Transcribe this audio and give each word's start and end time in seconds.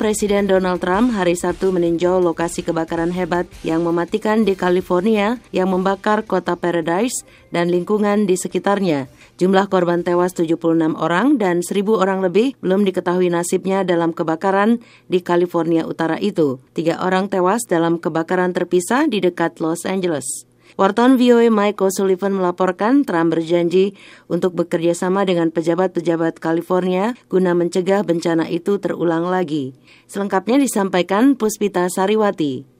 Presiden 0.00 0.48
Donald 0.48 0.80
Trump 0.80 1.12
hari 1.12 1.36
Sabtu 1.36 1.76
meninjau 1.76 2.24
lokasi 2.24 2.64
kebakaran 2.64 3.12
hebat 3.12 3.44
yang 3.60 3.84
mematikan 3.84 4.48
di 4.48 4.56
California 4.56 5.36
yang 5.52 5.68
membakar 5.68 6.24
kota 6.24 6.56
Paradise 6.56 7.20
dan 7.52 7.68
lingkungan 7.68 8.24
di 8.24 8.32
sekitarnya. 8.32 9.12
Jumlah 9.36 9.68
korban 9.68 10.00
tewas 10.00 10.32
76 10.32 10.96
orang 10.96 11.36
dan 11.36 11.60
1.000 11.60 11.84
orang 12.00 12.24
lebih 12.24 12.56
belum 12.64 12.88
diketahui 12.88 13.28
nasibnya 13.28 13.84
dalam 13.84 14.16
kebakaran 14.16 14.80
di 15.12 15.20
California 15.20 15.84
Utara 15.84 16.16
itu. 16.16 16.64
Tiga 16.72 17.04
orang 17.04 17.28
tewas 17.28 17.68
dalam 17.68 18.00
kebakaran 18.00 18.56
terpisah 18.56 19.04
di 19.04 19.20
dekat 19.20 19.60
Los 19.60 19.84
Angeles. 19.84 20.49
Wartawan 20.76 21.18
VOA 21.18 21.48
Mike 21.48 21.80
O'Sullivan 21.82 22.36
melaporkan 22.36 23.02
Trump 23.02 23.34
berjanji 23.34 23.96
untuk 24.30 24.54
bekerja 24.54 24.92
sama 24.94 25.26
dengan 25.26 25.50
pejabat-pejabat 25.50 26.38
California 26.38 27.16
guna 27.26 27.56
mencegah 27.56 28.06
bencana 28.06 28.46
itu 28.46 28.78
terulang 28.78 29.26
lagi. 29.26 29.74
Selengkapnya 30.06 30.60
disampaikan 30.60 31.34
Puspita 31.34 31.88
Sariwati. 31.90 32.70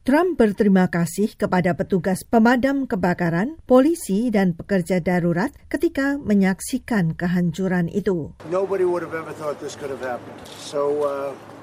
Trump 0.00 0.40
berterima 0.40 0.88
kasih 0.88 1.36
kepada 1.36 1.76
petugas 1.76 2.24
pemadam 2.24 2.88
kebakaran, 2.88 3.60
polisi, 3.68 4.32
dan 4.32 4.56
pekerja 4.56 4.96
darurat 4.98 5.52
ketika 5.68 6.16
menyaksikan 6.16 7.12
kehancuran 7.12 7.86
itu. 7.92 8.32
Nobody 8.48 8.88
would 8.88 9.04
have 9.04 9.12
ever 9.12 9.36
thought 9.36 9.60
this 9.60 9.76
could 9.76 9.92
have 9.92 10.00
happened. 10.00 10.40
So, 10.56 11.04
uh... 11.04 11.59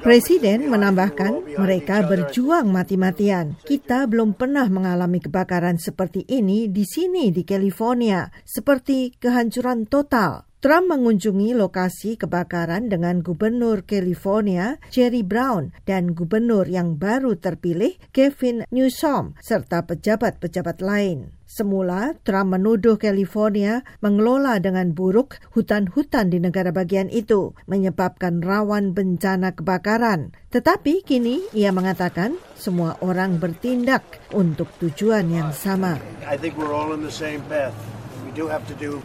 Presiden 0.00 0.72
menambahkan 0.72 1.60
mereka 1.60 2.06
berjuang 2.06 2.72
mati-matian. 2.72 3.60
Kita 3.62 4.08
belum 4.08 4.34
pernah 4.38 4.64
mengalami 4.72 5.20
kebakaran 5.20 5.76
seperti 5.76 6.24
ini 6.30 6.72
di 6.72 6.88
sini 6.88 7.28
di 7.28 7.44
California, 7.44 8.26
seperti 8.46 9.12
kehancuran 9.18 9.84
total. 9.90 10.47
Trump 10.58 10.90
mengunjungi 10.90 11.54
lokasi 11.54 12.18
kebakaran 12.18 12.90
dengan 12.90 13.22
Gubernur 13.22 13.86
California 13.86 14.82
Jerry 14.90 15.22
Brown 15.22 15.70
dan 15.86 16.18
Gubernur 16.18 16.66
yang 16.66 16.98
baru 16.98 17.38
terpilih 17.38 17.94
Kevin 18.10 18.66
Newsom 18.66 19.38
serta 19.38 19.86
pejabat-pejabat 19.86 20.82
lain. 20.82 21.30
Semula, 21.46 22.18
Trump 22.26 22.58
menuduh 22.58 22.98
California 22.98 23.86
mengelola 24.02 24.58
dengan 24.58 24.90
buruk 24.98 25.38
hutan-hutan 25.54 26.34
di 26.34 26.42
negara 26.42 26.74
bagian 26.74 27.06
itu, 27.06 27.54
menyebabkan 27.70 28.42
rawan 28.42 28.98
bencana 28.98 29.54
kebakaran. 29.54 30.34
Tetapi 30.50 31.06
kini 31.06 31.38
ia 31.54 31.70
mengatakan 31.70 32.34
semua 32.58 32.98
orang 32.98 33.38
bertindak 33.38 34.02
untuk 34.34 34.66
tujuan 34.82 35.30
yang 35.30 35.54
sama. 35.54 36.02
I 36.26 36.34
think 36.34 36.58
we're 36.58 36.74
all 36.74 36.90
in 36.90 37.06
the 37.06 37.14
same 37.14 37.46
path. 37.46 37.78
We 38.26 38.34
do 38.34 38.50
have 38.50 38.66
to 38.66 38.74
do 38.74 38.98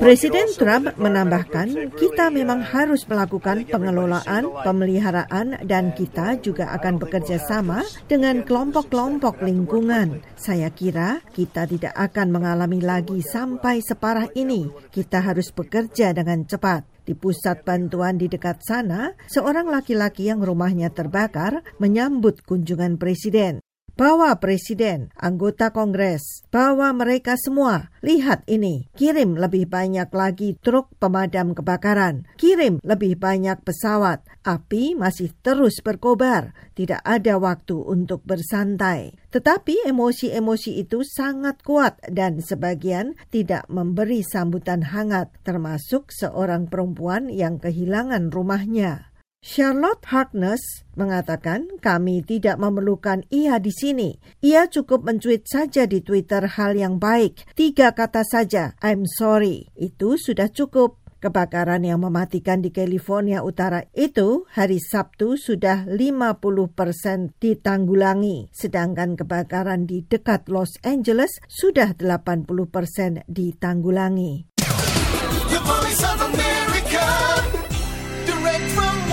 Presiden 0.00 0.48
Trump 0.56 0.96
menambahkan, 0.96 1.92
kita 1.92 2.32
memang 2.32 2.64
harus 2.64 3.04
melakukan 3.04 3.68
pengelolaan, 3.68 4.48
pemeliharaan, 4.64 5.60
dan 5.68 5.92
kita 5.92 6.40
juga 6.40 6.72
akan 6.72 6.96
bekerja 6.96 7.36
sama 7.36 7.84
dengan 8.08 8.40
kelompok-kelompok 8.48 9.44
lingkungan. 9.44 10.24
Saya 10.40 10.72
kira 10.72 11.20
kita 11.36 11.68
tidak 11.68 11.92
akan 11.92 12.32
mengalami 12.32 12.80
lagi 12.80 13.20
sampai 13.20 13.84
separah 13.84 14.32
ini. 14.32 14.72
Kita 14.88 15.20
harus 15.20 15.52
bekerja 15.52 16.16
dengan 16.16 16.48
cepat. 16.48 16.88
Di 17.04 17.12
pusat 17.12 17.60
bantuan 17.60 18.16
di 18.16 18.28
dekat 18.28 18.64
sana, 18.64 19.12
seorang 19.28 19.68
laki-laki 19.68 20.32
yang 20.32 20.40
rumahnya 20.40 20.88
terbakar 20.92 21.60
menyambut 21.76 22.40
kunjungan 22.44 22.96
presiden. 22.96 23.60
Bawa 23.98 24.38
presiden, 24.38 25.10
anggota 25.18 25.74
kongres, 25.74 26.46
bawa 26.54 26.94
mereka 26.94 27.34
semua. 27.34 27.90
Lihat 27.98 28.46
ini, 28.46 28.86
kirim 28.94 29.34
lebih 29.34 29.66
banyak 29.66 30.06
lagi 30.14 30.54
truk 30.62 30.94
pemadam 31.02 31.50
kebakaran. 31.50 32.22
Kirim 32.38 32.78
lebih 32.86 33.18
banyak 33.18 33.58
pesawat. 33.66 34.22
Api 34.46 34.94
masih 34.94 35.34
terus 35.42 35.82
berkobar. 35.82 36.54
Tidak 36.78 37.02
ada 37.02 37.42
waktu 37.42 37.74
untuk 37.74 38.22
bersantai. 38.22 39.18
Tetapi 39.34 39.90
emosi-emosi 39.90 40.78
itu 40.78 41.02
sangat 41.02 41.66
kuat 41.66 41.98
dan 42.06 42.38
sebagian 42.38 43.18
tidak 43.34 43.66
memberi 43.66 44.22
sambutan 44.22 44.94
hangat, 44.94 45.34
termasuk 45.42 46.14
seorang 46.14 46.70
perempuan 46.70 47.26
yang 47.34 47.58
kehilangan 47.58 48.30
rumahnya. 48.30 49.10
Charlotte 49.38 50.02
Harkness 50.10 50.82
mengatakan 50.98 51.78
kami 51.78 52.26
tidak 52.26 52.58
memerlukan 52.58 53.22
ia 53.30 53.62
di 53.62 53.70
sini. 53.70 54.18
Ia 54.42 54.66
cukup 54.66 55.06
mencuit 55.06 55.46
saja 55.46 55.86
di 55.86 56.02
Twitter 56.02 56.42
hal 56.58 56.74
yang 56.74 56.98
baik. 56.98 57.46
Tiga 57.54 57.94
kata 57.94 58.26
saja, 58.26 58.74
I'm 58.82 59.06
sorry. 59.06 59.70
Itu 59.78 60.18
sudah 60.18 60.50
cukup. 60.50 60.98
Kebakaran 61.18 61.82
yang 61.82 62.06
mematikan 62.06 62.62
di 62.62 62.70
California 62.70 63.42
Utara 63.42 63.82
itu 63.90 64.46
hari 64.54 64.78
Sabtu 64.78 65.34
sudah 65.34 65.82
50 65.90 66.38
persen 66.70 67.34
ditanggulangi, 67.42 68.54
sedangkan 68.54 69.18
kebakaran 69.18 69.90
di 69.90 70.06
dekat 70.06 70.46
Los 70.46 70.78
Angeles 70.86 71.42
sudah 71.50 71.98
80 71.98 72.46
persen 72.70 73.26
ditanggulangi. 73.26 74.46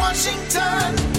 The 0.05 0.11
Washington. 0.11 1.14